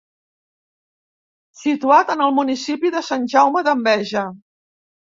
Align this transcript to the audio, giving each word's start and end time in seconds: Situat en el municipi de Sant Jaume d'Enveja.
Situat 1.65 2.11
en 2.17 2.27
el 2.29 2.35
municipi 2.41 2.95
de 2.99 3.07
Sant 3.13 3.31
Jaume 3.37 3.67
d'Enveja. 3.71 4.31